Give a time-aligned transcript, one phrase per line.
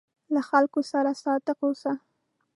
[0.33, 1.93] له خلکو سره صادق اوسه.